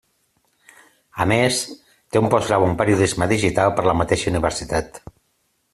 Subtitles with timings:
[1.25, 1.59] A més,
[2.15, 5.01] té un postgrau en periodisme digital per la mateixa universitat.